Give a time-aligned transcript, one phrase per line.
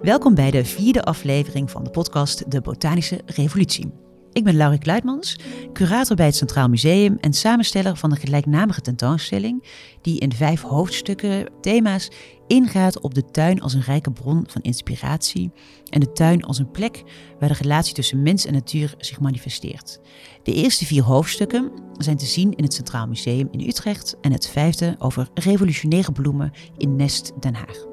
[0.00, 4.09] Welkom bij de vierde aflevering van de podcast De Botanische Revolutie.
[4.32, 5.38] Ik ben Laurie Kluitmans,
[5.72, 9.64] curator bij het Centraal Museum en samensteller van de gelijknamige tentoonstelling,
[10.02, 12.08] die in vijf hoofdstukken thema's
[12.46, 15.50] ingaat op de tuin als een rijke bron van inspiratie
[15.88, 17.02] en de tuin als een plek
[17.38, 20.00] waar de relatie tussen mens en natuur zich manifesteert.
[20.42, 24.48] De eerste vier hoofdstukken zijn te zien in het Centraal Museum in Utrecht en het
[24.48, 27.89] vijfde over revolutionaire bloemen in Nest Den Haag.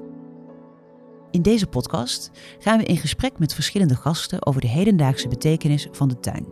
[1.32, 6.08] In deze podcast gaan we in gesprek met verschillende gasten over de hedendaagse betekenis van
[6.08, 6.48] de tuin.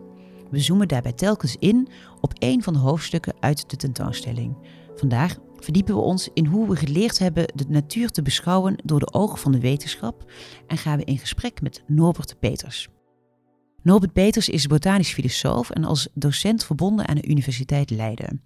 [0.52, 1.88] We zoomen daarbij telkens in
[2.22, 4.58] op één van de hoofdstukken uit de tentoonstelling.
[4.96, 9.14] Vandaag verdiepen we ons in hoe we geleerd hebben de natuur te beschouwen door de
[9.14, 10.32] ogen van de wetenschap
[10.68, 12.88] en gaan we in gesprek met Norbert Peters.
[13.82, 18.42] Norbert Peters is botanisch filosoof en als docent verbonden aan de Universiteit Leiden.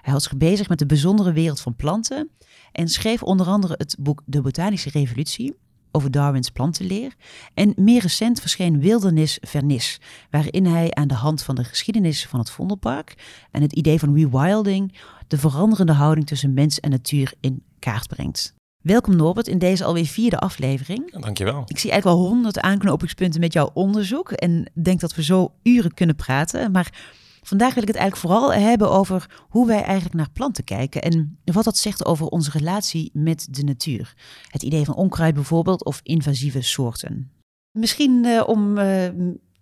[0.00, 2.30] Hij had zich bezig met de bijzondere wereld van planten
[2.72, 5.56] en schreef onder andere het boek De Botanische Revolutie
[5.92, 7.14] over Darwins plantenleer.
[7.54, 12.38] En meer recent verscheen Wildernis Vernis, waarin hij aan de hand van de geschiedenis van
[12.38, 13.14] het Vondelpark
[13.50, 14.98] en het idee van rewilding
[15.28, 18.54] de veranderende houding tussen mens en natuur in kaart brengt.
[18.80, 21.20] Welkom Norbert in deze alweer vierde aflevering.
[21.20, 21.62] Dankjewel.
[21.66, 25.94] Ik zie eigenlijk wel honderd aanknopingspunten met jouw onderzoek en denk dat we zo uren
[25.94, 26.72] kunnen praten.
[26.72, 31.02] Maar Vandaag wil ik het eigenlijk vooral hebben over hoe wij eigenlijk naar planten kijken
[31.02, 34.14] en wat dat zegt over onze relatie met de natuur.
[34.48, 37.30] Het idee van onkruid bijvoorbeeld of invasieve soorten.
[37.70, 39.08] Misschien uh, om uh,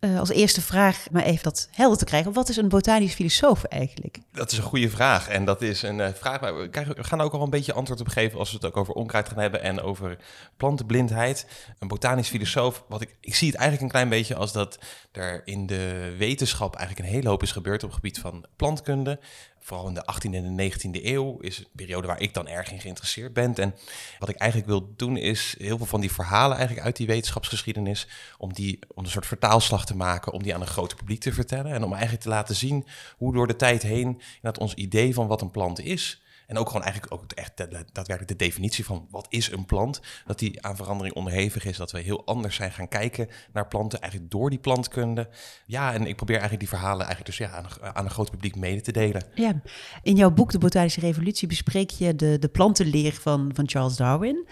[0.01, 2.33] uh, als eerste vraag maar even dat helder te krijgen.
[2.33, 4.19] Wat is een botanisch filosoof eigenlijk?
[4.33, 5.29] Dat is een goede vraag.
[5.29, 8.01] En dat is een uh, vraag waar we, we gaan ook al een beetje antwoord
[8.01, 10.17] op geven als we het ook over onkruid gaan hebben en over
[10.57, 11.47] plantenblindheid.
[11.79, 14.79] Een botanisch filosoof, wat ik, ik zie het eigenlijk een klein beetje als dat
[15.13, 19.19] er in de wetenschap eigenlijk een hele hoop is gebeurd op het gebied van plantkunde
[19.69, 22.73] vooral in de 18e en de 19e eeuw, is een periode waar ik dan erg
[22.73, 23.55] in geïnteresseerd ben.
[23.55, 23.75] En
[24.19, 28.07] wat ik eigenlijk wil doen, is heel veel van die verhalen eigenlijk uit die wetenschapsgeschiedenis,
[28.39, 31.33] om die om een soort vertaalslag te maken, om die aan een groot publiek te
[31.33, 31.73] vertellen.
[31.73, 32.87] En om eigenlijk te laten zien
[33.17, 36.67] hoe door de tijd heen dat ons idee van wat een plant is, en ook
[36.67, 40.01] gewoon eigenlijk ook echt daadwerkelijk de definitie van wat is een plant.
[40.27, 41.77] Dat die aan verandering onderhevig is.
[41.77, 44.01] Dat we heel anders zijn gaan kijken naar planten.
[44.01, 45.29] Eigenlijk door die plantkunde.
[45.67, 48.57] Ja, en ik probeer eigenlijk die verhalen eigenlijk dus ja, aan, aan een groot publiek
[48.57, 49.23] mede te delen.
[49.35, 49.61] Ja,
[50.03, 54.47] in jouw boek De Botanische Revolutie bespreek je de, de plantenleer van, van Charles Darwin.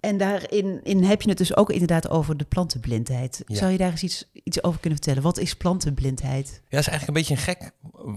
[0.00, 3.42] En daarin in heb je het dus ook inderdaad over de plantenblindheid.
[3.46, 5.22] Zou je daar eens iets, iets over kunnen vertellen?
[5.22, 6.48] Wat is plantenblindheid?
[6.48, 7.70] Ja, dat is eigenlijk een beetje een gek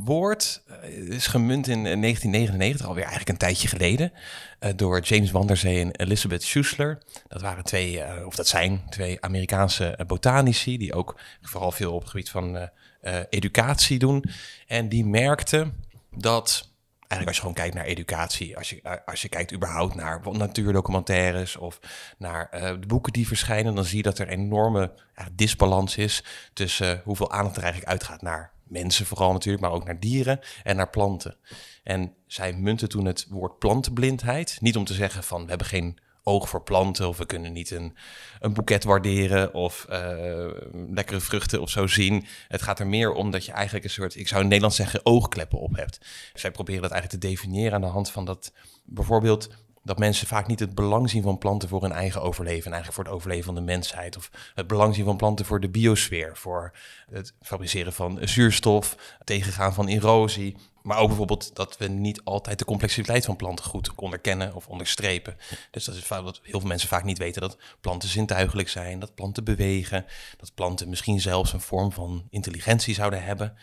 [0.06, 0.64] woord.
[0.68, 4.12] Het is gemunt in 1999, alweer eigenlijk een tijdje geleden,
[4.60, 6.98] uh, door James Wanderzee en Elizabeth Schussler.
[7.28, 12.02] Dat waren twee, of dat zijn twee Amerikaanse eh, botanici, die ook vooral veel op
[12.02, 14.24] het gebied van uh, educatie doen.
[14.68, 15.74] En die merkten
[16.16, 16.73] dat
[17.13, 20.22] eigenlijk als je gewoon kijkt naar educatie, als je, eh, als je kijkt überhaupt naar
[20.31, 21.79] natuurdocumentaires of
[22.18, 24.91] naar uh, de boeken die verschijnen, dan zie je dat er enorme
[25.31, 29.85] disbalans is tussen uh, hoeveel aandacht er eigenlijk uitgaat naar mensen vooral natuurlijk, maar ook
[29.85, 31.35] naar dieren en naar planten.
[31.84, 35.97] En zij munten toen het woord plantenblindheid, niet om te zeggen van we hebben geen
[36.24, 37.96] oog voor planten of we kunnen niet een,
[38.40, 40.48] een boeket waarderen of uh,
[40.90, 42.26] lekkere vruchten of zo zien.
[42.48, 45.06] Het gaat er meer om dat je eigenlijk een soort, ik zou in Nederland zeggen,
[45.06, 46.00] oogkleppen op hebt.
[46.34, 48.52] Zij proberen dat eigenlijk te definiëren aan de hand van dat
[48.84, 49.50] bijvoorbeeld
[49.84, 52.66] dat mensen vaak niet het belang zien van planten voor hun eigen overleven.
[52.66, 54.18] En eigenlijk voor het overleven van de mensheid.
[54.18, 56.38] Of het belang zien van planten voor de biosfeer.
[56.38, 56.74] Voor
[57.10, 60.56] het fabriceren van zuurstof, tegengaan van erosie.
[60.84, 65.38] Maar ook bijvoorbeeld dat we niet altijd de complexiteit van planten goed onderkennen of onderstrepen.
[65.72, 69.00] Dus dat is vaak wat heel veel mensen vaak niet weten: dat planten zintuigelijk zijn,
[69.00, 70.06] dat planten bewegen,
[70.38, 73.58] dat planten misschien zelfs een vorm van intelligentie zouden hebben.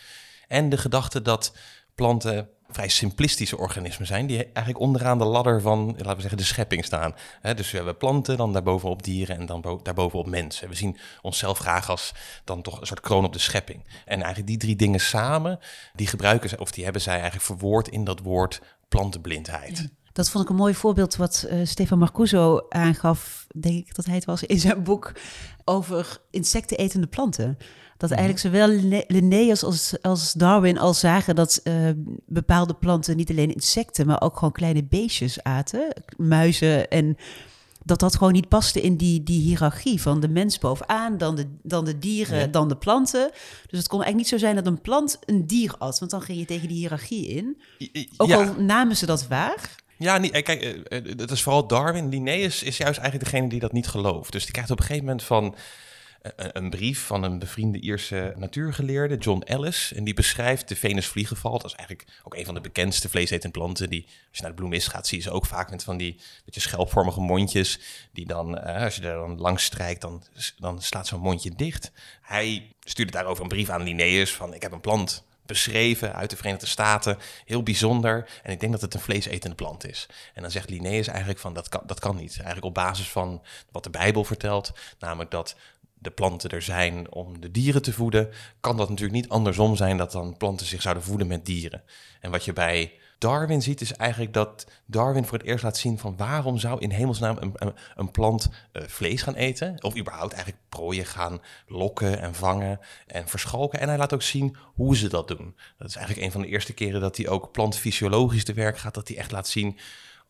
[0.48, 1.56] En de gedachte dat
[1.94, 6.44] planten vrij simplistische organismen zijn, die eigenlijk onderaan de ladder van, laten we zeggen, de
[6.44, 7.14] schepping staan.
[7.56, 10.68] dus we hebben planten, dan daarbovenop dieren en dan daarbovenop mensen.
[10.68, 12.12] We zien onszelf graag als
[12.44, 13.84] dan toch een soort kroon op de schepping.
[14.04, 15.58] En eigenlijk die drie dingen samen,
[15.94, 19.88] die gebruiken ze, of die hebben zij eigenlijk verwoord in dat woord plantenblindheid.
[20.12, 24.14] Dat vond ik een mooi voorbeeld wat uh, Stefan Marcuso aangaf, denk ik dat hij
[24.14, 25.12] het was, in zijn boek
[25.64, 27.58] over insectenetende planten.
[28.00, 28.68] Dat eigenlijk zowel
[29.06, 31.90] Linnaeus als, als Darwin al zagen dat uh,
[32.26, 37.16] bepaalde planten niet alleen insecten, maar ook gewoon kleine beestjes aten, muizen en
[37.84, 41.46] dat dat gewoon niet paste in die, die hiërarchie van de mens bovenaan, dan de,
[41.62, 43.30] dan de dieren, dan de planten.
[43.66, 46.22] Dus het kon eigenlijk niet zo zijn dat een plant een dier at, want dan
[46.22, 47.60] ging je tegen die hiërarchie in.
[48.16, 49.76] Ook al namen ze dat waar.
[49.96, 52.08] Ja, niet, eh, kijk, het is vooral Darwin.
[52.08, 54.32] Linnaeus is juist eigenlijk degene die dat niet gelooft.
[54.32, 55.54] Dus die krijgt op een gegeven moment van
[56.22, 59.92] een, een, brief van een bevriende Ierse natuurgeleerde, John Ellis.
[59.92, 61.58] En die beschrijft de venusvliegenval.
[61.58, 63.90] Dat is eigenlijk ook een van de bekendste vleesetende planten.
[63.90, 66.20] Die, als je naar de bloemist gaat, zie je ze ook vaak met van die
[66.44, 67.78] beetje schelpvormige mondjes.
[68.12, 70.22] Die dan, uh, als je er dan langs strijkt, dan,
[70.58, 71.92] dan slaat zo'n mondje dicht.
[72.22, 76.36] Hij stuurde daarover een brief aan Linnaeus van ik heb een plant beschreven uit de
[76.36, 77.18] Verenigde Staten.
[77.44, 78.28] Heel bijzonder.
[78.42, 80.06] En ik denk dat het een vleesetende plant is.
[80.34, 82.34] En dan zegt Linnaeus eigenlijk van dat dat kan niet.
[82.34, 84.72] Eigenlijk op basis van wat de Bijbel vertelt.
[84.98, 85.56] Namelijk dat
[86.02, 88.28] de planten er zijn om de dieren te voeden,
[88.60, 91.82] kan dat natuurlijk niet andersom zijn dat dan planten zich zouden voeden met dieren.
[92.20, 95.98] En wat je bij Darwin ziet, is eigenlijk dat Darwin voor het eerst laat zien
[95.98, 100.62] van waarom zou in hemelsnaam een, een, plant uh, vlees gaan eten, of überhaupt eigenlijk
[100.68, 103.80] prooien gaan lokken en vangen en verschalken.
[103.80, 105.56] En hij laat ook zien hoe ze dat doen.
[105.78, 108.94] Dat is eigenlijk een van de eerste keren dat hij ook plantfysiologisch te werk gaat,
[108.94, 109.78] dat hij echt laat zien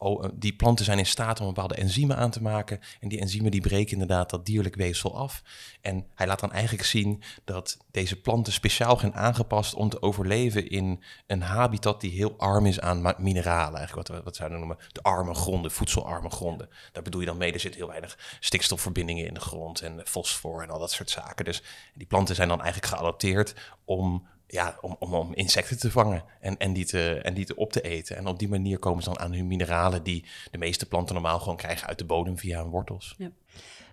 [0.00, 2.80] oh, eh, die planten zijn in staat om bepaalde enzymen aan te maken.
[3.00, 5.42] En die enzymen die breken inderdaad dat dierlijk weefsel af.
[5.80, 10.70] En hij laat dan eigenlijk zien dat deze planten speciaal zijn aangepast om te overleven
[10.70, 13.78] in een habitat die heel arm is aan mineralen.
[13.78, 16.68] Eigenlijk wat wat zouden noemen de arme gronden, voedselarme gronden.
[16.92, 20.62] Daar bedoel je dan mee, er zit heel weinig stikstofverbindingen in de grond en fosfor
[20.62, 21.44] en al dat soort zaken.
[21.44, 21.62] Dus
[21.94, 23.54] die planten zijn dan eigenlijk geadapteerd
[23.84, 27.56] om ja, om, om, om, insecten te vangen en, en, die te, en die te
[27.56, 28.16] op te eten.
[28.16, 31.38] En op die manier komen ze dan aan hun mineralen die de meeste planten normaal
[31.38, 33.14] gewoon krijgen uit de bodem via hun wortels.
[33.18, 33.30] Ja.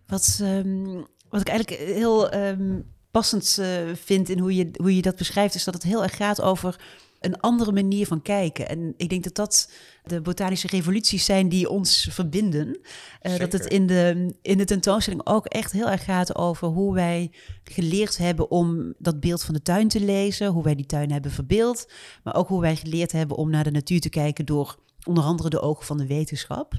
[0.08, 5.02] Wat, um, wat ik eigenlijk heel um, passend uh, vind in hoe je, hoe je
[5.02, 6.80] dat beschrijft, is dat het heel erg gaat over
[7.20, 8.70] een andere manier van kijken.
[8.70, 9.72] En ik denk dat dat
[10.04, 12.80] de botanische revoluties zijn die ons verbinden.
[13.22, 16.94] Uh, dat het in de, in de tentoonstelling ook echt heel erg gaat over hoe
[16.94, 17.32] wij
[17.64, 21.32] geleerd hebben om dat beeld van de tuin te lezen, hoe wij die tuin hebben
[21.32, 21.92] verbeeld,
[22.24, 25.50] maar ook hoe wij geleerd hebben om naar de natuur te kijken door onder andere
[25.50, 26.74] de ogen van de wetenschap.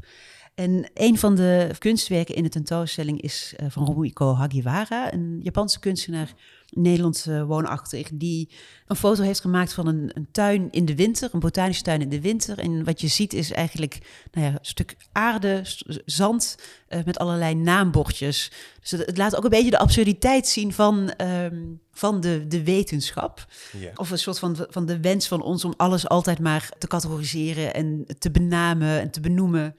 [0.54, 5.80] En een van de kunstwerken in de tentoonstelling is uh, van Rumiko Hagiwara, een Japanse
[5.80, 6.34] kunstenaar
[6.70, 8.48] Nederland uh, woonachtig, die
[8.86, 12.08] een foto heeft gemaakt van een, een, tuin in de winter, een botanische tuin in
[12.08, 12.58] de winter.
[12.58, 13.98] En wat je ziet is eigenlijk
[14.30, 15.62] nou ja, een stuk aarde,
[16.04, 16.56] zand
[16.88, 18.50] uh, met allerlei naambordjes.
[18.80, 23.46] Dus het, laat ook een beetje de absurditeit zien van, um, van de, de wetenschap.
[23.78, 23.92] Yeah.
[23.96, 27.74] Of een soort van, van de wens van ons om alles altijd maar te categoriseren
[27.74, 29.74] en te benamen en te benoemen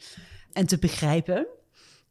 [0.53, 1.47] en te begrijpen.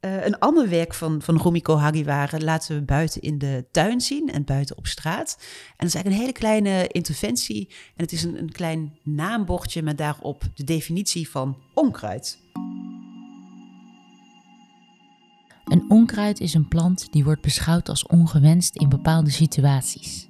[0.00, 4.32] Uh, een ander werk van, van Romiko Hagiwara laten we buiten in de tuin zien
[4.32, 5.36] en buiten op straat.
[5.38, 7.68] En dat is eigenlijk een hele kleine interventie.
[7.68, 12.38] En het is een, een klein naambordje met daarop de definitie van onkruid.
[15.64, 20.28] Een onkruid is een plant die wordt beschouwd als ongewenst in bepaalde situaties.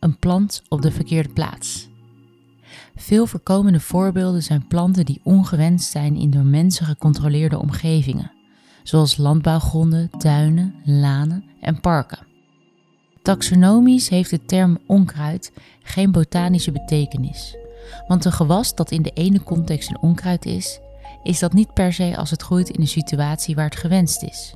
[0.00, 1.88] Een plant op de verkeerde plaats.
[2.96, 8.35] Veel voorkomende voorbeelden zijn planten die ongewenst zijn in door mensen gecontroleerde omgevingen
[8.88, 12.26] zoals landbouwgronden, tuinen, lanen en parken.
[13.22, 15.52] Taxonomisch heeft de term onkruid
[15.82, 17.56] geen botanische betekenis,
[18.06, 20.80] want een gewas dat in de ene context een onkruid is,
[21.22, 24.54] is dat niet per se als het groeit in een situatie waar het gewenst is.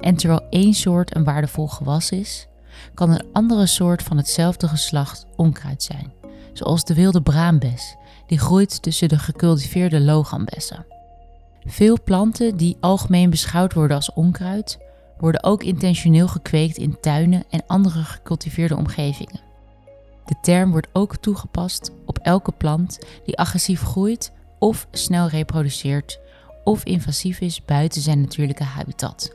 [0.00, 2.46] En terwijl één soort een waardevol gewas is,
[2.94, 6.12] kan een andere soort van hetzelfde geslacht onkruid zijn,
[6.52, 7.96] zoals de wilde braambes,
[8.26, 10.93] die groeit tussen de gecultiveerde logambessen.
[11.66, 14.78] Veel planten die algemeen beschouwd worden als onkruid,
[15.18, 19.40] worden ook intentioneel gekweekt in tuinen en andere gecultiveerde omgevingen.
[20.24, 26.20] De term wordt ook toegepast op elke plant die agressief groeit of snel reproduceert
[26.64, 29.32] of invasief is buiten zijn natuurlijke habitat.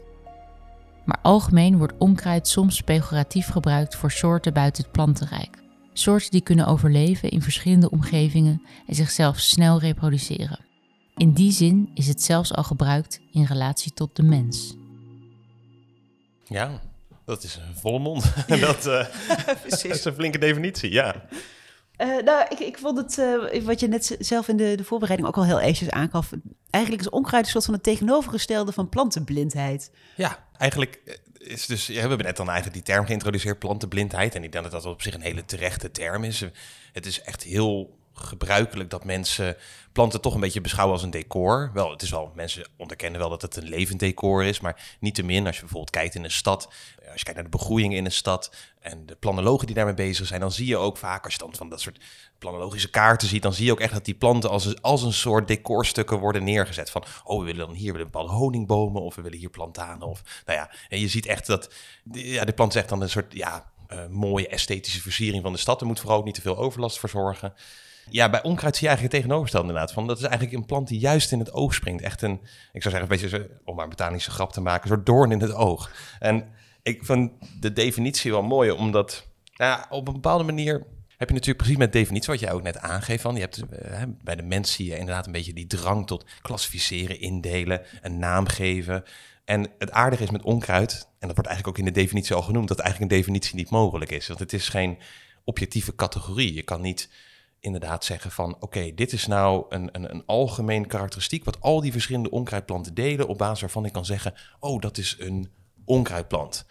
[1.06, 5.58] Maar algemeen wordt onkruid soms pejoratief gebruikt voor soorten buiten het plantenrijk.
[5.94, 10.69] Soorten die kunnen overleven in verschillende omgevingen en zichzelf snel reproduceren.
[11.20, 14.76] In die zin is het zelfs al gebruikt in relatie tot de mens.
[16.44, 16.82] Ja,
[17.26, 18.34] dat is een volle mond.
[18.48, 19.06] dat, uh,
[19.66, 21.26] is een flinke definitie, ja.
[21.98, 25.30] Uh, nou, ik, ik vond het, uh, wat je net zelf in de, de voorbereiding
[25.30, 26.32] ook al heel eventjes aangaf.
[26.70, 29.92] Eigenlijk is onkruid een soort van het tegenovergestelde van plantenblindheid.
[30.16, 34.36] Ja, eigenlijk is dus, ja, we hebben net dan eigenlijk die term geïntroduceerd, plantenblindheid.
[34.36, 36.46] En ik denk dat dat op zich een hele terechte term is.
[36.94, 39.58] Het is echt heel gebruikelijk dat mensen
[39.92, 41.72] planten toch een beetje beschouwen als een decor.
[41.74, 45.16] Wel, het is wel, mensen onderkennen wel dat het een levend decor is, maar niet
[45.16, 46.66] te min als je bijvoorbeeld kijkt in een stad,
[47.12, 50.28] als je kijkt naar de begroeiing in een stad en de planologen die daarmee bezig
[50.28, 52.00] zijn, dan zie je ook vaak, als je dan van dat soort
[52.38, 55.48] planologische kaarten ziet, dan zie je ook echt dat die planten als, als een soort
[55.48, 56.90] decorstukken worden neergezet.
[56.90, 60.08] Van, oh, we willen dan hier willen bepaalde honingbomen of we willen hier plantanen.
[60.08, 61.74] Of, nou ja, en je ziet echt dat,
[62.12, 65.82] ja, de plant echt dan een soort, ja, uh, mooie esthetische versiering van de stad.
[65.82, 67.54] Er moet vooral ook niet te veel overlast voor zorgen.
[68.12, 69.94] Ja, bij onkruid zie je eigenlijk het tegenovergestelde inderdaad.
[69.94, 72.04] Van, dat is eigenlijk een plant die juist in het oog springt.
[72.04, 72.40] Echt een,
[72.74, 75.42] ik zou zeggen, een beetje, om maar botanische grap te maken, een soort doorn in
[75.42, 75.92] het oog.
[76.20, 76.46] En
[76.84, 80.86] Ik vind de definitie wel mooi, omdat nou op een bepaalde manier
[81.18, 83.22] heb je natuurlijk precies met definitie wat jij ook net aangeeft.
[83.22, 83.36] Van.
[83.36, 87.20] Je hebt, uh, bij de mens zie je inderdaad een beetje die drang tot klassificeren,
[87.20, 89.04] indelen, een naam geven.
[89.46, 92.42] En het aardige is met onkruid, en dat wordt eigenlijk ook in de definitie al
[92.42, 94.28] genoemd, dat eigenlijk een definitie niet mogelijk is.
[94.28, 94.98] Want het is geen
[95.44, 96.54] objectieve categorie.
[96.54, 97.10] Je kan niet
[97.60, 101.92] inderdaad zeggen van oké, dit is nou een, een, een algemeen karakteristiek wat al die
[101.92, 105.50] verschillende onkruidplanten delen, op basis waarvan ik kan zeggen, oh, dat is een
[105.86, 106.66] onkruidplant.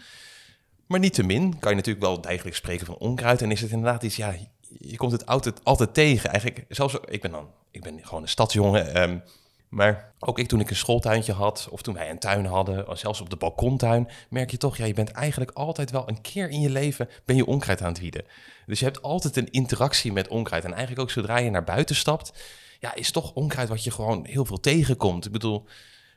[0.87, 4.16] Maar niettemin kan je natuurlijk wel degelijk spreken van onkruid en is het inderdaad iets,
[4.16, 4.35] ja,
[4.78, 6.30] je komt het altijd, altijd tegen.
[6.30, 9.23] Eigenlijk, zelfs, ik ben dan, ik ben gewoon een stadsjongen, um,
[9.69, 12.99] maar ook ik toen ik een schooltuintje had, of toen wij een tuin hadden, of
[12.99, 16.49] zelfs op de balkontuin, merk je toch, ja, je bent eigenlijk altijd wel een keer
[16.49, 18.25] in je leven, ben je onkruid aan het wieden.
[18.67, 20.65] Dus je hebt altijd een interactie met onkruid.
[20.65, 22.33] En eigenlijk ook zodra je naar buiten stapt,
[22.81, 25.27] ja, is toch onkruid wat je gewoon heel veel tegenkomt.
[25.27, 25.65] Ik bedoel,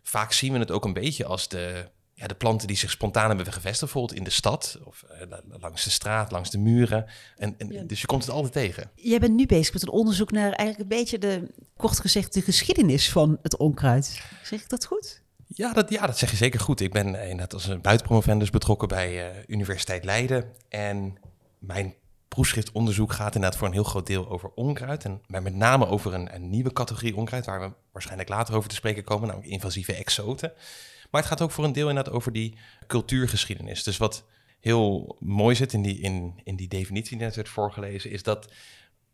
[0.03, 1.89] vaak zien we het ook een beetje als de,
[2.21, 5.83] ja, de planten die zich spontaan hebben gevestigd, bijvoorbeeld in de stad of uh, langs
[5.83, 7.05] de straat, langs de muren.
[7.37, 8.91] En, en Dus je komt het altijd tegen.
[8.95, 11.47] Jij bent nu bezig met een onderzoek naar eigenlijk een beetje de,
[11.77, 14.21] kort gezegd, de geschiedenis van het onkruid.
[14.43, 15.21] Zeg ik dat goed?
[15.47, 16.79] Ja dat, ja, dat zeg je zeker goed.
[16.79, 20.45] Ik ben inderdaad als een buitenpromovendus betrokken bij uh, Universiteit Leiden.
[20.69, 21.17] En
[21.59, 21.93] mijn
[22.27, 25.05] proefschriftonderzoek gaat inderdaad voor een heel groot deel over onkruid.
[25.05, 28.69] En maar met name over een, een, nieuwe categorie onkruid, waar we waarschijnlijk later over
[28.69, 30.53] te spreken komen, namelijk invasieve exoten.
[31.11, 32.55] Maar het gaat ook voor een deel inderdaad over die
[32.87, 33.83] cultuurgeschiedenis.
[33.83, 34.25] Dus wat
[34.59, 38.51] heel mooi zit in die, in, in die definitie die net werd voorgelezen, is dat,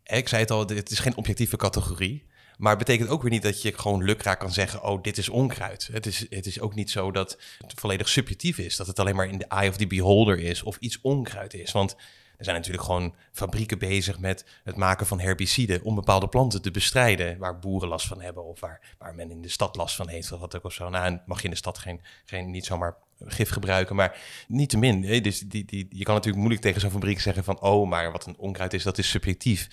[0.03, 2.25] ik zei het al, het is geen objectieve categorie.
[2.57, 5.29] Maar het betekent ook weer niet dat je gewoon lukraak kan zeggen: Oh, dit is
[5.29, 5.89] onkruid.
[5.91, 8.75] Het is, het is ook niet zo dat het volledig subjectief is.
[8.75, 11.71] Dat het alleen maar in de eye of the beholder is of iets onkruid is.
[11.71, 11.95] Want
[12.37, 16.71] er zijn natuurlijk gewoon fabrieken bezig met het maken van herbiciden om bepaalde planten te
[16.71, 20.09] bestrijden waar boeren last van hebben of waar, waar men in de stad last van
[20.09, 20.89] heeft of wat ook of zo.
[20.89, 24.77] Nou, mag je in de stad geen, geen, niet zomaar gif gebruiken, maar niet te
[24.77, 25.21] min.
[25.21, 28.25] Dus die, die, je kan natuurlijk moeilijk tegen zo'n fabriek zeggen van oh, maar wat
[28.25, 29.67] een onkruid is, dat is subjectief.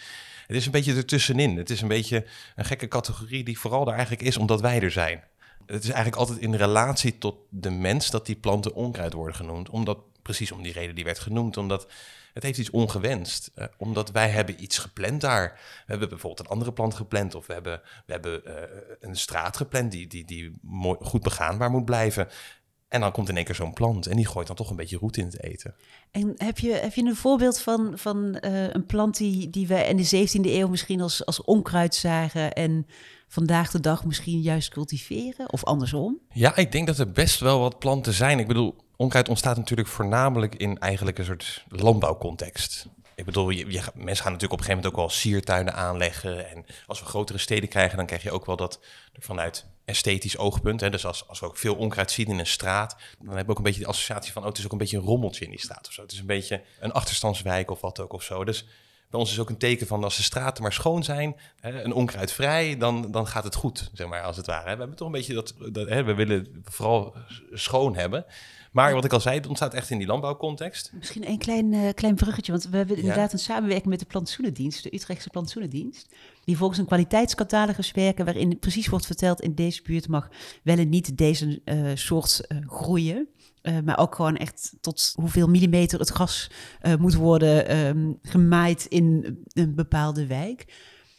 [0.47, 1.57] Het is een beetje ertussenin.
[1.57, 4.91] Het is een beetje een gekke categorie die vooral er eigenlijk is omdat wij er
[4.91, 5.25] zijn.
[5.67, 9.69] Het is eigenlijk altijd in relatie tot de mens dat die planten onkruid worden genoemd.
[9.69, 11.87] Omdat, precies om die reden die werd genoemd, omdat
[12.35, 13.51] het heeft iets ongewenst.
[13.57, 15.53] Uh, omdat wij hebben iets gepland daar.
[15.53, 17.35] We hebben bijvoorbeeld een andere plant gepland.
[17.35, 18.55] Of we hebben, we hebben uh,
[19.01, 22.29] een straat gepland die, die, die mooi, goed begaanbaar moet blijven.
[22.89, 24.97] En dan komt in één keer zo'n plant en die gooit dan toch een beetje
[24.97, 25.75] roet in het eten.
[26.11, 29.75] En heb je, heb je een voorbeeld van, van uh, een plant die, die we
[29.75, 32.87] in de 17e eeuw misschien als, als onkruid zagen en
[33.29, 36.19] vandaag de dag misschien juist cultiveren of andersom?
[36.29, 38.39] Ja, ik denk dat er best wel wat planten zijn.
[38.39, 42.87] Ik bedoel, onkruid ontstaat natuurlijk voornamelijk in eigenlijk een soort landbouwcontext.
[43.15, 46.51] Ik bedoel, je, je, mensen gaan natuurlijk op een gegeven moment ook wel siertuinen aanleggen.
[46.51, 48.81] En als we grotere steden krijgen, dan krijg je ook wel dat
[49.19, 50.81] vanuit esthetisch oogpunt.
[50.81, 53.51] Hè, dus als, als we ook veel onkruid zien in een straat, dan hebben we
[53.51, 55.51] ook een beetje de associatie van, oh, het is ook een beetje een rommeltje in
[55.51, 56.03] die straat of zo.
[56.03, 58.45] Het is een beetje een achterstandswijk of wat ook of zo.
[58.45, 58.67] Dus
[59.11, 61.93] bij ons is ook een teken van als de straten maar schoon zijn, hè, een
[61.93, 64.73] onkruidvrij, dan, dan gaat het goed, zeg maar, als het ware.
[64.73, 67.15] We hebben toch een beetje dat, dat hè, we willen vooral
[67.53, 68.27] schoon hebben.
[68.75, 70.93] Maar wat ik al zei, het ontstaat echt in die landbouwcontext.
[70.95, 74.83] Misschien een klein, uh, klein bruggetje, want we hebben inderdaad een samenwerking met de plantsoenendienst,
[74.83, 76.15] de Utrechtse plantsoenendienst,
[76.45, 80.29] die volgens een kwaliteitscatalogus werken waarin precies wordt verteld in deze buurt mag
[80.63, 83.29] wel en niet deze uh, soort uh, groeien.
[83.63, 86.51] Uh, maar ook gewoon echt tot hoeveel millimeter het gras
[86.83, 90.67] uh, moet worden um, gemaaid in een bepaalde wijk.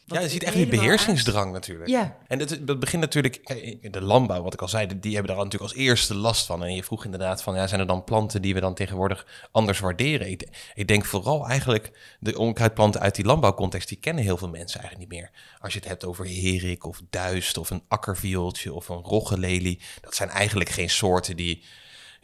[0.07, 1.89] Ja, je ziet echt die beheersingsdrang natuurlijk.
[1.89, 2.17] Ja.
[2.27, 3.35] En dat, dat begint natuurlijk,
[3.81, 6.63] in de landbouw, wat ik al zei, die hebben daar natuurlijk als eerste last van.
[6.63, 9.79] En je vroeg inderdaad van, ja, zijn er dan planten die we dan tegenwoordig anders
[9.79, 10.29] waarderen?
[10.29, 14.79] Ik, ik denk vooral eigenlijk de onkruidplanten uit die landbouwcontext, die kennen heel veel mensen
[14.79, 15.31] eigenlijk niet meer.
[15.59, 20.15] Als je het hebt over herik of duist of een akkerviooltje of een roggelelie, dat
[20.15, 21.63] zijn eigenlijk geen soorten die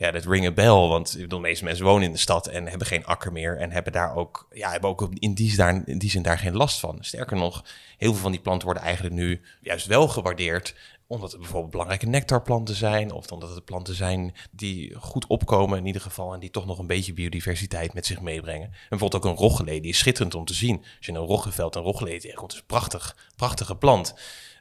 [0.02, 0.88] ja, dat ring a bell.
[0.88, 3.58] Want ik bedoel, de meeste mensen wonen in de stad en hebben geen akker meer.
[3.58, 6.56] En hebben daar ook, ja, hebben ook in die, daar, in die zin daar geen
[6.56, 6.98] last van.
[7.00, 7.64] Sterker nog,
[7.98, 10.76] heel veel van die planten worden eigenlijk nu juist wel gewaardeerd
[11.12, 15.86] omdat het bijvoorbeeld belangrijke nectarplanten zijn, of omdat het planten zijn die goed opkomen in
[15.86, 18.68] ieder geval en die toch nog een beetje biodiversiteit met zich meebrengen.
[18.68, 20.78] En bijvoorbeeld ook een roggelee, die is schitterend om te zien.
[20.78, 24.14] Als je een roggeveld een roggelee tegenkomt, is een prachtig, prachtige plant.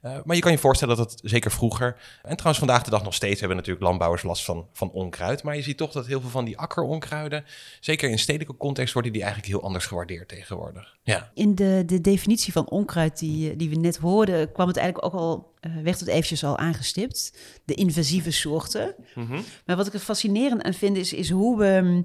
[0.02, 3.02] Uh, maar je kan je voorstellen dat het zeker vroeger, en trouwens vandaag de dag
[3.02, 5.42] nog steeds, hebben natuurlijk landbouwers last van, van onkruid.
[5.42, 7.44] Maar je ziet toch dat heel veel van die akkeronkruiden,
[7.80, 10.96] zeker in stedelijke context, worden die eigenlijk heel anders gewaardeerd tegenwoordig.
[11.02, 11.30] Ja.
[11.34, 15.20] In de, de definitie van onkruid die, die we net hoorden, kwam het eigenlijk ook
[15.20, 17.32] al eh, werd het eventjes al aangestipt.
[17.64, 18.94] De invasieve soorten.
[19.14, 19.40] Mhm.
[19.66, 22.04] Maar wat ik er fascinerend aan vind, is, is hoe, we,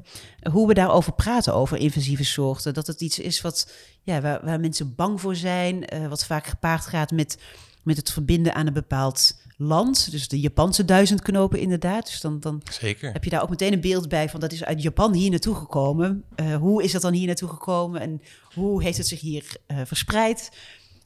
[0.51, 2.73] hoe we daarover praten, over invasieve soorten.
[2.73, 3.71] Dat het iets is wat,
[4.01, 7.37] ja, waar, waar mensen bang voor zijn, eh, wat vaak gepaard gaat met,
[7.83, 10.11] met het verbinden aan een bepaald land.
[10.11, 12.05] Dus de Japanse duizendknopen inderdaad.
[12.05, 13.11] Dus dan, dan Zeker.
[13.11, 15.55] heb je daar ook meteen een beeld bij van dat is uit Japan hier naartoe
[15.55, 16.23] gekomen.
[16.35, 18.21] Eh, hoe is dat dan hier naartoe gekomen en
[18.53, 20.49] hoe heeft het zich hier verspreid?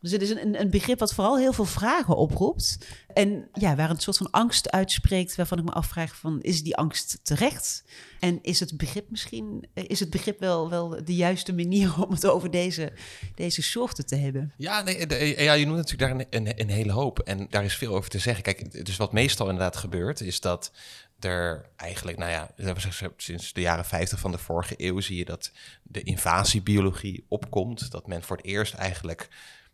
[0.01, 2.77] Dus het is een, een begrip wat vooral heel veel vragen oproept.
[3.13, 6.75] En ja, waar een soort van angst uitspreekt, waarvan ik me afvraag van, is die
[6.75, 7.83] angst terecht?
[8.19, 12.11] En is het begrip misschien, eh, is het begrip wel, wel de juiste manier om
[12.11, 12.93] het over deze,
[13.35, 14.53] deze soorten te hebben?
[14.57, 17.19] Ja, nee, ja, je noemt natuurlijk daar een, een, een hele hoop.
[17.19, 18.43] En daar is veel over te zeggen.
[18.43, 20.71] Kijk, dus wat meestal inderdaad gebeurt, is dat
[21.19, 22.75] er eigenlijk, nou ja,
[23.17, 25.51] sinds de jaren 50 van de vorige eeuw zie je dat
[25.83, 27.91] de invasiebiologie opkomt.
[27.91, 29.29] Dat men voor het eerst eigenlijk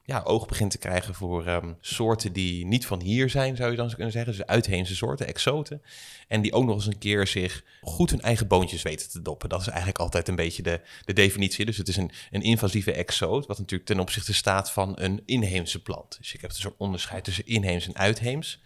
[0.06, 3.78] ja, oog begint te krijgen voor ehm, soorten die niet van hier zijn, zou je
[3.78, 4.32] dan kunnen zeggen.
[4.32, 5.82] Dus uitheemse soorten, exoten.
[6.28, 9.50] En die ook nog eens een keer zich goed hun eigen boontjes weten te doppen.
[9.50, 11.66] Dat is eigenlijk altijd een beetje de, de definitie.
[11.66, 15.82] Dus het is een, een invasieve exoot, wat natuurlijk ten opzichte staat van een inheemse
[15.82, 16.18] plant.
[16.18, 18.62] Dus je hebt een soort onderscheid tussen inheems en uitheems.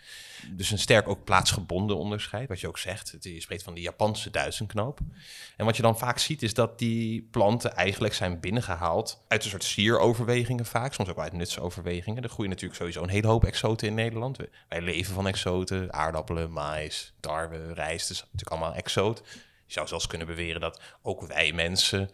[0.51, 3.11] Dus een sterk ook plaatsgebonden onderscheid, wat je ook zegt.
[3.11, 4.99] Het- Je spreekt van de Japanse duizendknoop.
[5.57, 9.49] En wat je dan vaak ziet, is dat die planten eigenlijk zijn binnengehaald uit een
[9.49, 12.23] soort sieroverwegingen vaak, soms ook uit nutsoverwegingen.
[12.23, 14.37] Er groeien natuurlijk sowieso een hele hoop exoten in Nederland.
[14.69, 19.21] Wij leven van exoten, aardappelen, maïs, tarwe, rijst, dus natuurlijk allemaal exoot.
[19.65, 22.09] Je zou zelfs kunnen beweren dat ook wij mensen,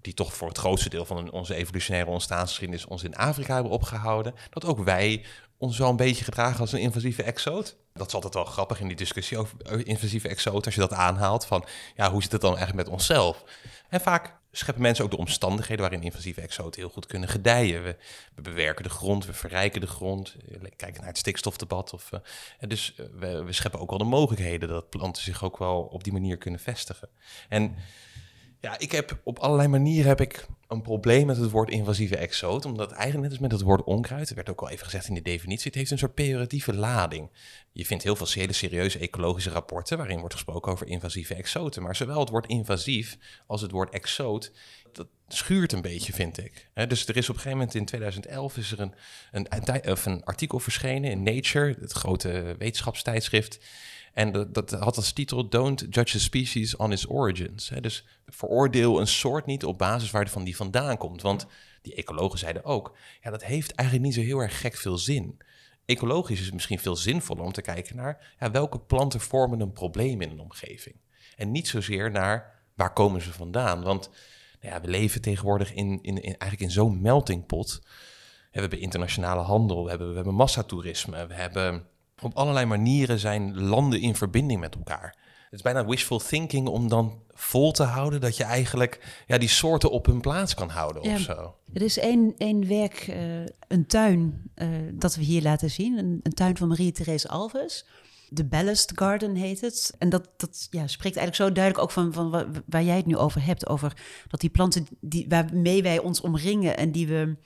[0.00, 4.34] die toch voor het grootste deel van onze evolutionaire ontstaansgeschiedenis ons in Afrika hebben opgehouden,
[4.50, 5.24] dat ook wij
[5.62, 7.76] ons wel een beetje gedragen als een invasieve exoot.
[7.92, 11.46] Dat is altijd wel grappig in die discussie over invasieve exoten, als je dat aanhaalt
[11.46, 11.64] van,
[11.96, 13.44] ja, hoe zit het dan eigenlijk met onszelf?
[13.88, 17.82] En vaak scheppen mensen ook de omstandigheden waarin invasieve exoten heel goed kunnen gedijen.
[17.82, 17.96] We,
[18.34, 21.92] we bewerken de grond, we verrijken de grond, eh, kijken naar het stikstofdebat.
[21.92, 22.20] Of, eh,
[22.58, 25.80] en dus eh, we, we scheppen ook wel de mogelijkheden dat planten zich ook wel
[25.82, 27.08] op die manier kunnen vestigen.
[27.48, 27.74] En
[28.60, 32.64] ja, ik heb op allerlei manieren heb ik een probleem met het woord invasieve exoot.
[32.64, 35.14] Omdat eigenlijk net als met het woord onkruid, er werd ook al even gezegd in
[35.14, 37.30] de definitie, het heeft een soort pejoratieve lading.
[37.72, 41.82] Je vindt heel veel hele serieuze ecologische rapporten waarin wordt gesproken over invasieve exoten.
[41.82, 44.52] Maar zowel het woord invasief als het woord exoot,
[44.92, 46.70] dat schuurt een beetje, vind ik.
[46.88, 48.94] Dus er is op een gegeven moment in 2011 is er een,
[49.30, 49.46] een,
[50.04, 53.58] een artikel verschenen in Nature, het grote wetenschapstijdschrift.
[54.12, 57.72] En dat, had als titel Don't judge a species on its origins.
[57.80, 61.22] Dus veroordeel een soort niet op basis waarvan die vandaan komt.
[61.22, 61.46] Want
[61.82, 65.40] die ecologen zeiden ook, ja, dat heeft eigenlijk niet zo heel erg gek veel zin.
[65.84, 69.72] Ecologisch is het misschien veel zinvoller om te kijken naar ja, welke planten vormen een
[69.72, 70.96] probleem in een omgeving.
[71.36, 73.82] En niet zozeer naar waar komen ze vandaan.
[73.82, 74.10] Want
[74.60, 77.80] nou ja, we leven tegenwoordig in, in, in, eigenlijk in zo'n meltingpot.
[78.50, 81.86] We hebben internationale handel, we hebben, we hebben massatoerisme, we hebben
[82.24, 85.16] op allerlei manieren zijn landen in verbinding met elkaar.
[85.44, 89.48] Het is bijna wishful thinking om dan vol te houden dat je eigenlijk ja, die
[89.48, 91.14] soorten op hun plaats kan houden Ja.
[91.14, 91.54] of zo.
[91.72, 95.98] Er is één, één werk, eh, een tuin, eh, dat we hier laten zien.
[95.98, 97.86] Een, een tuin van Marie-Therese Alves.
[98.28, 99.94] De Ballast Garden heet het.
[99.98, 103.06] En dat, dat ja, spreekt eigenlijk zo duidelijk ook van, van wa- waar, jij het
[103.06, 103.68] nu over hebt.
[103.68, 103.96] Over
[104.28, 107.36] dat die planten die, waarmee wij ons omringen en die we,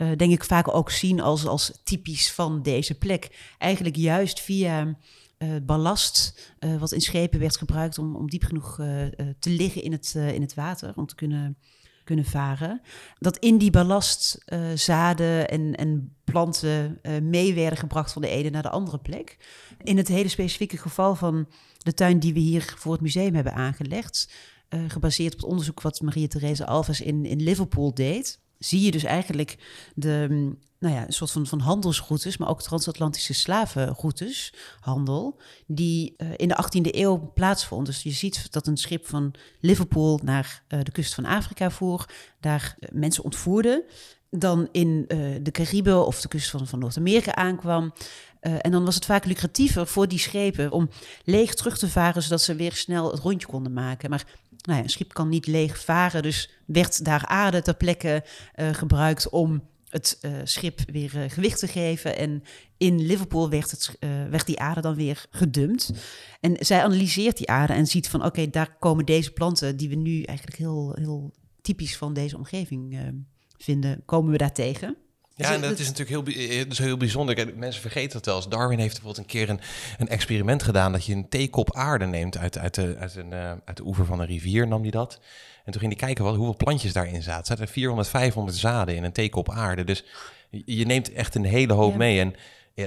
[0.00, 3.54] eh, denk ik, vaak ook zien als, als typisch van deze plek.
[3.58, 4.98] Eigenlijk juist via
[5.38, 8.74] eh, ballast, eh, wat in schepen werd gebruikt om, om diep genoeg
[9.38, 11.58] te liggen in het, in het water, om te kunnen,
[12.04, 12.80] kunnen varen.
[13.18, 18.62] Dat in die ballast zaden en, en planten mee werden gebracht van de ene naar
[18.62, 19.36] de andere plek.
[19.82, 23.54] In het hele specifieke geval van de tuin die we hier voor het museum hebben
[23.54, 24.32] aangelegd,
[24.68, 29.58] gebaseerd op het onderzoek wat Maria-Therese Alves in, in Liverpool deed, zie je dus eigenlijk
[29.94, 36.14] de, mm, nou ja, een soort van, van handelsroutes, maar ook transatlantische slavenroutes, handel, die
[36.16, 37.86] eh, in de 18e eeuw plaatsvond.
[37.86, 42.06] Dus je ziet dat een schip van Liverpool naar eh, de kust van Afrika voer,
[42.40, 43.84] daar eh, mensen ontvoerde,
[44.30, 45.04] dan in
[45.42, 47.92] de Cariben of de kust van, van Noord-Amerika aankwam.
[48.40, 50.88] En dan was het vaak lucratiever voor die schepen om
[51.24, 54.10] leeg terug te varen, zodat ze weer snel het rondje konden maken.
[54.10, 54.24] Maar
[54.62, 59.28] nou een schip kan niet leeg varen, dus werd daar aarde ter plekke eh, gebruikt
[59.28, 62.16] om het eh, schip weer eh, gewicht te geven.
[62.16, 62.42] En
[62.76, 63.96] in Liverpool werd, het,
[64.30, 65.90] werd die aarde dan weer gedumpt.
[66.40, 69.94] En zij analyseert die aarde en ziet van oké, daar komen deze planten die we
[69.94, 73.12] nu eigenlijk heel, heel typisch van deze omgeving
[73.58, 74.96] vinden, komen we daar tegen.
[75.40, 77.52] Ja, Dus en dat is natuurlijk heel, eh, dat is heel bijzonder.
[77.56, 78.48] Mensen vergeten dat wel eens.
[78.48, 79.60] Darwin heeft bijvoorbeeld een keer een,
[79.98, 80.92] een experiment gedaan...
[80.92, 84.04] dat je een theekop aarde neemt uit, uit, de, uit, een, eh, uit de oever
[84.04, 85.20] van een rivier, nam hij dat.
[85.64, 87.40] En toen ging hij kijken wat, hoeveel plantjes daarin zaten.
[87.40, 89.84] Er zaten 400, 500 zaden in een theekop aarde.
[89.84, 90.04] Dus
[90.50, 91.96] je je neemt echt een hele hoop Ja.
[91.98, 92.20] mee.
[92.20, 92.34] En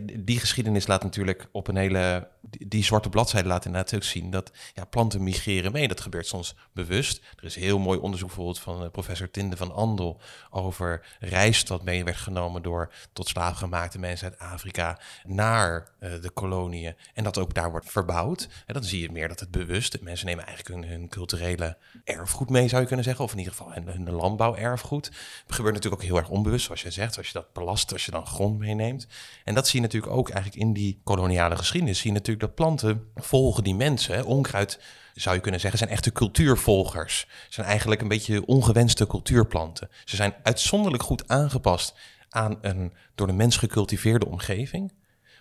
[0.02, 2.28] die geschiedenis laat natuurlijk op een hele.
[2.50, 5.88] Die, zwarte bladzijde laat inderdaad ook zien dat ja, planten migreren mee.
[5.88, 7.22] Dat gebeurt soms bewust.
[7.36, 11.84] Er is heel mooi onderzoek bijvoorbeeld van uh, professor Tinde van Andel over rijst wat
[11.84, 16.96] mee werd genomen door tot slaafgemaakte mensen uit Afrika naar uh, de koloniën.
[17.14, 18.48] En dat ook daar wordt verbouwd.
[18.66, 20.02] En dan zie je meer dat het bewust.
[20.02, 23.24] Mensen nemen eigenlijk hun, culturele erfgoed mee, zou je kunnen zeggen.
[23.24, 25.06] Of in ieder geval hun, hun landbouwerfgoed.
[25.06, 27.18] Het gebeurt natuurlijk ook heel erg onbewust, zoals je zegt.
[27.18, 29.08] Als je dat belast, als je dan grond meeneemt.
[29.44, 32.00] En dat zie je natuurlijk ook eigenlijk in die koloniale geschiedenis.
[32.00, 34.26] Zie je natuurlijk dat planten volgen die mensen.
[34.26, 34.80] Onkruid
[35.14, 37.20] zou je kunnen zeggen, zijn echte cultuurvolgers.
[37.20, 39.90] Ze zijn eigenlijk een beetje ongewenste cultuurplanten.
[40.06, 41.96] Ze zijn uitzonderlijk goed aangepast
[42.30, 44.94] aan een door de mens gecultiveerde omgeving.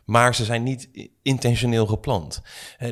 [0.05, 0.89] Maar ze zijn niet
[1.23, 2.43] intentioneel geplant.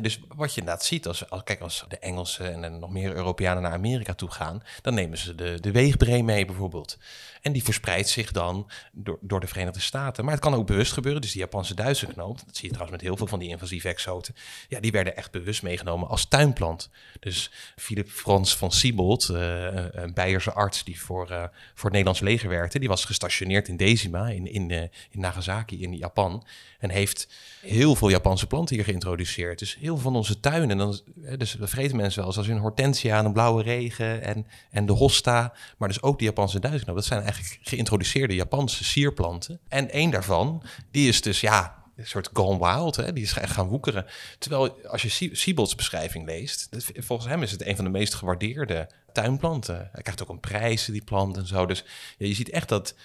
[0.01, 3.71] dus wat je inderdaad ziet, als, kijk, als de Engelsen en nog meer Europeanen naar
[3.71, 6.97] Amerika toe gaan, dan nemen ze de, de weegbree mee bijvoorbeeld.
[7.41, 10.23] En die verspreidt zich dan door, door de Verenigde Staten.
[10.23, 11.21] Maar het kan ook bewust gebeuren.
[11.21, 13.87] Dus die Japanse Duitse knoop, dat zie je trouwens met heel veel van die invasieve
[13.87, 14.35] exoten.
[14.67, 16.89] Ja, die werden echt bewust meegenomen als tuinplant.
[17.19, 21.43] Dus Philip Frans van Siebold, uh, een Beierse arts die voor, uh,
[21.73, 25.97] voor het Nederlands leger werkte, die was gestationeerd in Dezima, in, in, in Nagasaki in
[25.97, 26.45] Japan.
[26.79, 26.89] En
[27.61, 29.59] heel veel Japanse planten hier geïntroduceerd.
[29.59, 30.77] Dus heel veel van onze tuinen.
[30.77, 30.99] Dan,
[31.37, 32.31] dus dat vergeten mensen wel.
[32.31, 35.53] Zoals een hortensia en een blauwe regen en, en de hosta.
[35.77, 36.95] Maar dus ook de Japanse duizendknoop.
[36.95, 39.59] Dat zijn eigenlijk geïntroduceerde Japanse sierplanten.
[39.67, 42.95] En één daarvan, die is dus ja, een soort gone wild.
[42.95, 43.13] Hè?
[43.13, 44.05] Die is gaan woekeren.
[44.39, 48.89] Terwijl als je Siebold's beschrijving leest, volgens hem is het een van de meest gewaardeerde
[49.13, 49.89] tuinplanten.
[49.91, 51.65] Hij krijgt ook een prijs, die plant en zo.
[51.65, 51.83] Dus
[52.17, 52.95] ja, je ziet echt dat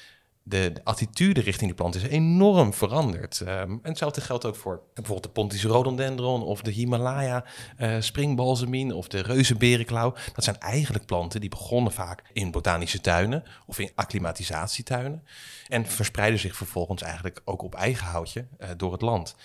[0.48, 3.40] de, attitude richting die plant is enorm veranderd.
[3.40, 7.44] Um, en hetzelfde geldt ook voor bijvoorbeeld de Pontische rhododendron of de Himalaya
[7.78, 10.14] uh, springbalsemien of de reuzenberenklauw.
[10.34, 15.22] Dat zijn eigenlijk planten die begonnen vaak in botanische tuinen of in acclimatisatietuinen
[15.68, 19.36] en verspreiden zich vervolgens eigenlijk ook op eigen houtje uh, door het land.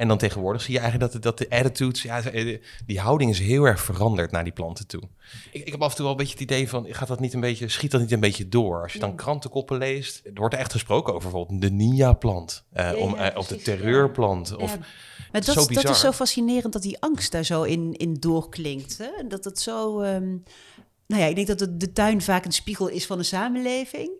[0.00, 3.38] En dan tegenwoordig zie je eigenlijk dat, dat de attitudes, ja, eh, die houding is
[3.38, 5.02] heel erg veranderd naar die planten toe.
[5.52, 7.34] Ik, ik heb af en toe wel een beetje het idee van, gaat dat niet
[7.34, 8.82] een beetje, schiet dat niet een beetje door?
[8.82, 13.14] Als je dan krantenkoppen leest, er wordt echt gesproken over bijvoorbeeld de Nia-plant, uh, om,
[13.14, 14.56] uh, of de terreurplant.
[14.56, 14.78] Of,
[15.32, 18.98] maar dat, dat is zo fascinerend dat die angst daar zo in, in doorklinkt.
[18.98, 19.26] Hè?
[19.28, 20.00] Dat het zo...
[20.02, 20.42] Um,
[21.06, 24.10] nou ja, ik denk dat de, de tuin vaak een spiegel is van de samenleving.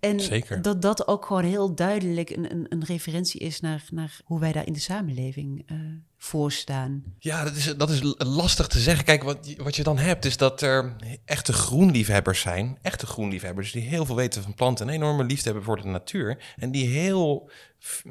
[0.00, 0.62] En Zeker.
[0.62, 4.52] dat dat ook gewoon heel duidelijk een, een, een, referentie is naar, naar hoe wij
[4.52, 5.78] daar in de samenleving uh,
[6.16, 7.02] voor staan.
[7.18, 9.04] Ja, dat is, dat is lastig te zeggen.
[9.04, 12.78] Kijk, wat, wat je dan hebt is dat er echte groenliefhebbers zijn.
[12.82, 14.88] Echte groenliefhebbers die heel veel weten van planten.
[14.88, 16.54] Een enorme liefde hebben voor de natuur.
[16.56, 17.50] En die heel,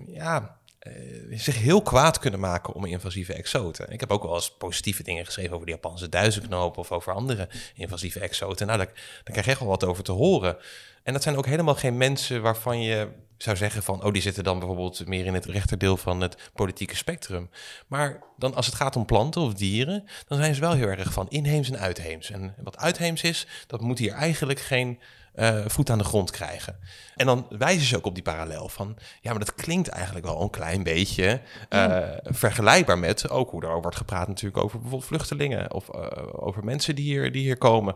[0.07, 0.57] ja,
[1.31, 3.91] zich heel kwaad kunnen maken om invasieve exoten.
[3.91, 7.49] Ik heb ook wel eens positieve dingen geschreven over de Japanse duizendknoop of over andere
[7.75, 8.67] invasieve exoten.
[8.67, 10.57] Nou, daar, daar krijg je echt wel wat over te horen.
[11.03, 14.43] En dat zijn ook helemaal geen mensen waarvan je zou zeggen van, oh, die zitten
[14.43, 17.49] dan bijvoorbeeld meer in het rechterdeel van het politieke spectrum.
[17.87, 21.13] Maar dan als het gaat om planten of dieren, dan zijn ze wel heel erg
[21.13, 22.31] van inheems en uitheems.
[22.31, 24.99] En wat uitheems is, dat moet hier eigenlijk geen
[25.39, 26.75] uh, voet aan de grond krijgen.
[27.15, 30.41] En dan wijzen ze ook op die parallel van, ja, maar dat klinkt eigenlijk wel
[30.41, 35.73] een klein beetje uh, vergelijkbaar met ook hoe er wordt gepraat natuurlijk over bijvoorbeeld vluchtelingen
[35.73, 37.95] of uh, over mensen die hier, die hier komen.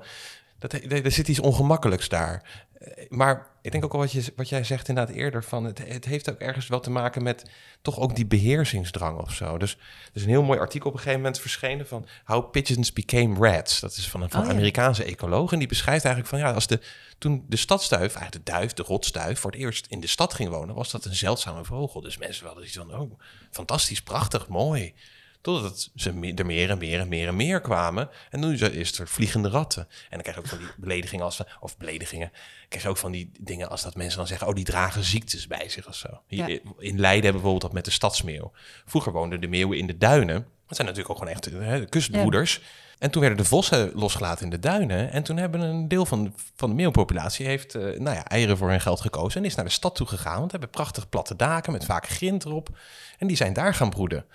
[0.60, 2.67] Dat, er zit iets ongemakkelijks daar.
[2.82, 5.88] Eh, maar ik denk ook al wat, je, wat jij zegt inderdaad eerder, van het,
[5.88, 7.44] het heeft ook ergens wel te maken met
[7.82, 9.58] toch ook die beheersingsdrang of zo.
[9.58, 9.80] Dus er
[10.13, 13.80] is een heel mooi artikel op een gegeven moment verschenen van How Pigeons Became Rats.
[13.80, 16.67] Dat is van een, van oh, Amerikaanse ecoloog en die beschrijft eigenlijk van ja, als
[16.67, 16.80] de,
[17.17, 20.50] toen de stadstuif, eigenlijk de duif, de rotstuif, voor het eerst in de stad ging
[20.50, 22.02] wonen, was dat een zeldzame vogel.
[22.02, 23.20] Dus mensen hadden iets van, oh,
[23.52, 24.94] fantastisch, prachtig, mooi.
[25.41, 28.10] Totdat ze er meer en meer en meer en meer kwamen.
[28.30, 29.82] En nu is er vliegende ratten.
[29.82, 31.41] En dan krijg je ook van die beledigingen als...
[31.60, 32.32] Of beledigingen.
[32.67, 34.47] Krijg je ook van die dingen als dat mensen dan zeggen...
[34.47, 36.21] Oh, die dragen ziektes bij zich of zo.
[36.27, 38.51] Hier, In Leiden hebben we bijvoorbeeld dat met de stadsmeeuw.
[38.86, 40.45] Vroeger woonden de meeuwen in de duinen.
[40.67, 42.62] Dat zijn natuurlijk ook gewoon echt hè, kustbroeders.
[42.99, 45.12] En toen werden de vossen losgelaten in de duinen.
[45.12, 48.69] En toen hebben een deel van, van de meeuwpopulatie heeft uh, nou ja, eieren voor
[48.69, 49.41] hun geld gekozen.
[49.41, 50.39] En is naar de stad toe gegaan.
[50.39, 52.69] Want hebben prachtig platte daken met vaak grind erop.
[53.17, 54.25] En die zijn daar gaan broeden.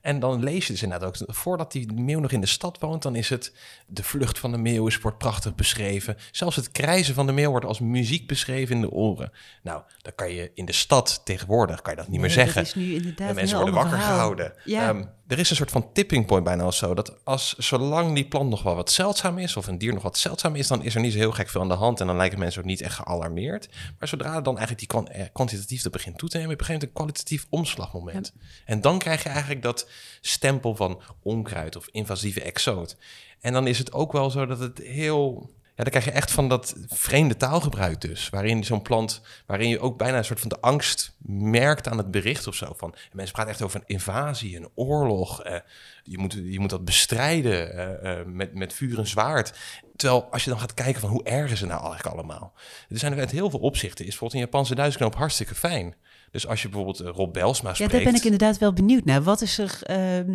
[0.00, 3.02] En dan lees je dus inderdaad ook, voordat die meeuw nog in de stad woont,
[3.02, 3.52] dan is het
[3.86, 6.16] de vlucht van de meeuw is, wordt prachtig beschreven.
[6.30, 9.32] Zelfs het krijzen van de meeuw wordt als muziek beschreven in de oren.
[9.62, 12.62] Nou, dan kan je in de stad tegenwoordig, kan je dat niet meer zeggen.
[12.62, 14.52] is nu inderdaad en mensen worden wakker gehouden.
[14.64, 14.88] Ja.
[14.88, 16.94] Ehm, er is een soort van tipping point bijna of zo.
[16.94, 20.18] Dat als zolang die plant nog wel wat zeldzaam is, of een dier nog wat
[20.18, 22.00] zeldzaam is, dan is er niet zo heel gek veel aan de hand.
[22.00, 23.68] En dan lijken mensen ook niet echt gealarmeerd.
[23.98, 27.46] Maar zodra dan eigenlijk die eh, kwantitatief dat begint toe te nemen, begint een kwalitatief
[27.48, 28.32] omslagmoment.
[28.64, 29.88] En dan krijg je eigenlijk dat
[30.20, 32.96] stempel van onkruid of invasieve exoot.
[33.40, 35.50] En dan is het ook wel zo dat het heel
[35.82, 38.28] dan krijg je echt van dat vreemde taalgebruik dus.
[38.28, 42.10] Waarin zo'n plant, waarin je ook bijna een soort van de angst merkt aan het
[42.10, 42.74] bericht of zo.
[42.76, 45.42] Van, mensen praten echt over een invasie, een oorlog.
[45.42, 45.58] Eh,
[46.02, 49.58] je, moet, je moet dat bestrijden eh, eh, met, met vuur en zwaard.
[49.96, 52.52] Terwijl als je dan gaat kijken van hoe erg is het nou eigenlijk allemaal.
[52.88, 54.04] Er zijn er uit heel veel opzichten.
[54.04, 55.94] Is bijvoorbeeld een Japanse duizendknoop hartstikke fijn.
[56.30, 57.92] Dus als je bijvoorbeeld eh, Rob Belsma spreekt...
[57.92, 59.22] Ja, daar ben ik inderdaad wel benieuwd naar.
[59.22, 59.80] Wat is er...
[59.90, 60.34] Uh,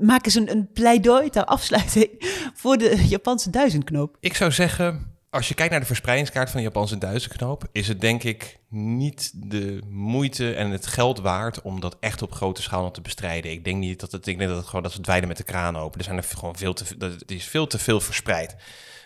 [0.00, 2.08] maak eens een, een pleidooi ter afsluiting
[2.60, 4.16] voor de Japanse duizendknoop.
[4.20, 7.68] Ik zou zeggen, als je kijkt naar de verspreidingskaart van de Japanse duizendknoop...
[7.72, 12.32] is het denk ik niet de moeite en het geld waard om dat echt op
[12.32, 13.50] grote schaal nog te bestrijden.
[13.50, 15.36] Ik denk niet dat het, ik denk dat het gewoon dat ze het wijden met
[15.36, 15.98] de kraan open.
[15.98, 18.56] Er zijn er gewoon veel te, dat, is veel te veel verspreid.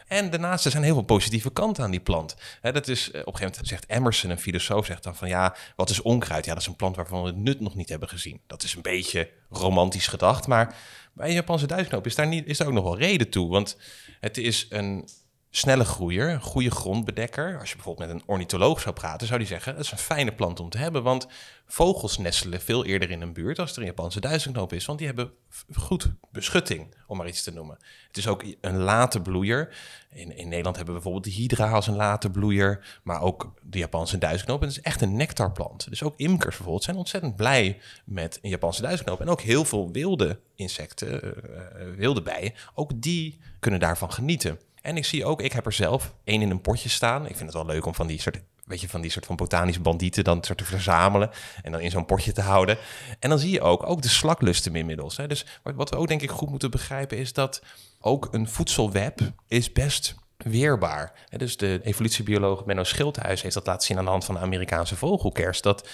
[0.07, 2.37] En daarnaast er zijn heel veel positieve kanten aan die plant.
[2.63, 5.57] dat is, eh, op een gegeven moment zegt Emerson, een filosoof, zegt dan van ja,
[5.77, 6.45] wat is onkruid?
[6.45, 8.41] Ja, dat is een plant waarvan we het nut nog niet hebben gezien.
[8.47, 10.77] Dat is een beetje romantisch gedacht, maar
[11.13, 13.51] bij een Japanse duizendknoop is daar, niet, is daar ook nog wel reden toe.
[13.51, 13.77] Want
[14.21, 15.09] het is een
[15.57, 17.59] snelle groeier, een goede grondbedekker.
[17.59, 20.35] Als je bijvoorbeeld met een ornitholoog zou praten, zou die zeggen: dat is een fijne
[20.35, 21.27] plant om te hebben, want
[21.67, 25.07] vogels nestelen veel eerder in een buurt als er een Japanse duizendknoop is, want die
[25.07, 25.33] hebben
[25.75, 27.79] goed beschutting, om maar iets te noemen.
[28.07, 29.77] Het is ook een late bloeier.
[30.11, 33.79] In, in Nederland hebben we bijvoorbeeld de hydra als een late bloeier, maar ook de
[33.79, 34.61] Japanse duizendknoop.
[34.61, 35.89] En het is echt een nectarplant.
[35.89, 39.21] Dus ook imkers bijvoorbeeld zijn ontzettend blij met een Japanse duizendknoop.
[39.21, 44.59] En ook heel veel wilde insecten, uh, wilde bijen, ook die kunnen daarvan genieten.
[44.85, 47.23] En ik zie ook, ik heb er zelf één in een potje staan.
[47.23, 49.37] Ik vind het wel leuk om van die soort, weet je, van die soort van
[49.37, 51.31] botanische bandieten dan soort te verzamelen
[51.63, 52.79] en dan in zo'n potje te houden.
[53.19, 55.17] En dan zie je ook, ook de slaklusten inmiddels.
[55.17, 55.27] Hè.
[55.27, 57.63] Dus wat we ook denk ik goed moeten begrijpen is dat
[58.01, 61.13] ook een voedselweb is best weerbaar.
[61.37, 64.97] Dus de evolutiebioloog Menno Schildhuis heeft dat laten zien aan de hand van de Amerikaanse
[64.97, 65.63] vogelkers.
[65.63, 65.89] Dat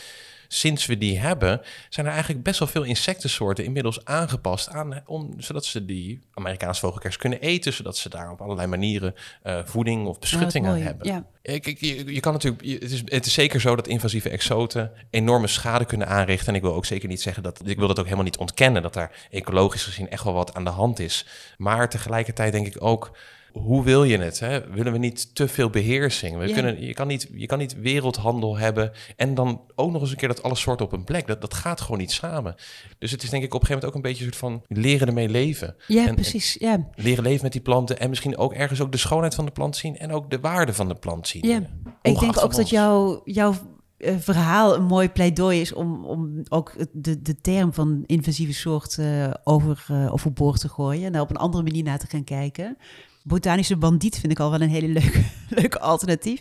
[0.53, 5.35] sinds we die hebben, zijn er eigenlijk best wel veel insectensoorten inmiddels aangepast aan, om,
[5.39, 10.07] zodat ze die Amerikaanse vogelkers kunnen eten, zodat ze daar op allerlei manieren uh, voeding
[10.07, 11.07] of beschutting aan hebben.
[11.07, 11.25] Ja.
[11.43, 15.47] Ik, je, je, kan natuurlijk, het is, het is zeker zo dat invasieve exoten enorme
[15.47, 16.49] schade kunnen aanrichten.
[16.49, 18.83] En ik wil ook zeker niet zeggen dat, ik wil dat ook helemaal niet ontkennen,
[18.83, 21.27] dat daar ecologisch gezien echt wel wat aan de hand is.
[21.57, 23.17] Maar tegelijkertijd denk ik ook,
[23.53, 24.41] hoe wil je het?
[24.41, 24.71] Hè?
[24.71, 26.39] Willen we niet te veel beheersing?
[26.39, 30.11] We kunnen, je, kan niet, je kan niet wereldhandel hebben en dan ook nog eens
[30.11, 31.27] een keer dat alle soorten op een plek.
[31.27, 32.55] Dat, dat gaat gewoon niet samen.
[32.99, 34.79] Dus het is denk ik op een gegeven moment ook een beetje een soort van
[34.79, 35.77] leren ermee leven.
[35.87, 36.57] Ja, precies.
[36.59, 36.89] Ja.
[36.95, 39.77] Leren leven met die planten en misschien ook ergens ook de schoonheid van de plant
[39.77, 41.47] zien en ook de waarde van de plant zien.
[41.47, 41.63] Ja,
[42.03, 43.55] ik denk ook dat jouw jouw
[43.99, 48.97] uh, verhaal een mooi pleidooi is om, om ook de, de term van invasieve soort
[49.01, 52.25] uh, over, uh, overboord te gooien en daar op een andere manier naar te gaan
[52.25, 52.77] kijken
[53.25, 55.23] botanische bandiet vind ik al wel een hele leuke,
[55.61, 56.41] leuke alternatief.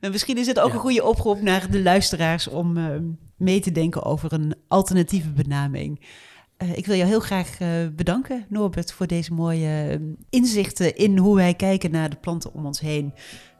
[0.00, 2.86] Maar misschien is het ook een goede oproep naar de luisteraars om uh,
[3.36, 6.00] mee te denken over een alternatieve benaming.
[6.62, 11.36] Uh, ik wil jou heel graag uh, bedanken, Norbert, voor deze mooie inzichten in hoe
[11.36, 13.14] wij kijken naar de planten om ons heen,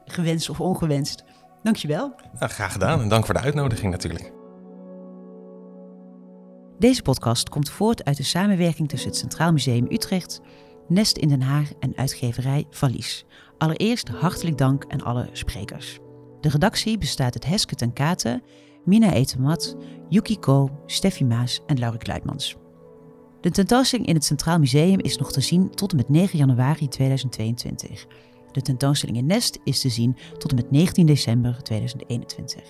[0.05, 1.25] gewenst of ongewenst.
[1.63, 2.15] Dankjewel.
[2.39, 4.33] Nou, graag gedaan en dank voor de uitnodiging natuurlijk.
[6.79, 10.41] Deze podcast komt voort uit de samenwerking tussen het Centraal Museum Utrecht
[10.89, 13.25] Nest in Den Haag en uitgeverij Valies.
[13.59, 15.99] Allereerst hartelijk dank aan alle sprekers.
[16.41, 18.43] De redactie bestaat uit Heske ten Katen,
[18.85, 19.77] Mina Etemat,
[20.09, 22.57] Yuki Ko, Steffi Maas en Laurie Kluitmans.
[23.41, 26.89] De tentoonstelling in het Centraal Museum is nog te zien tot en met 9 januari
[26.89, 28.07] 2022.
[28.53, 32.63] De tentoonstelling in Nest is te zien tot en met 19 december 2021.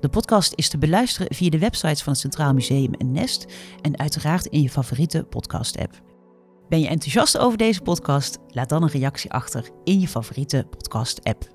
[0.00, 3.46] De podcast is te beluisteren via de websites van het Centraal Museum en Nest
[3.82, 6.13] en uiteraard in je favoriete podcast-app.
[6.68, 8.38] Ben je enthousiast over deze podcast?
[8.48, 11.53] Laat dan een reactie achter in je favoriete podcast-app.